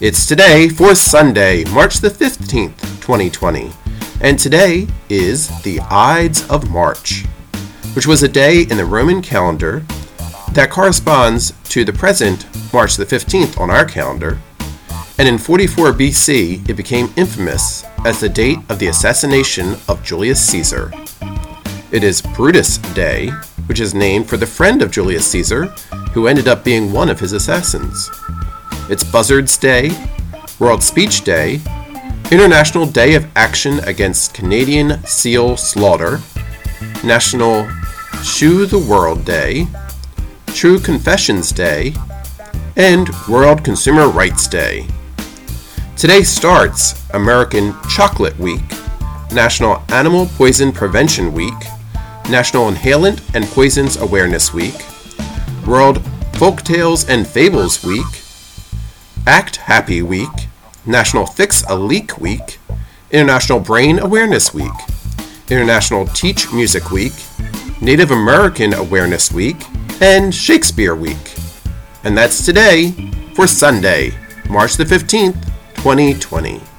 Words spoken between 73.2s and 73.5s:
for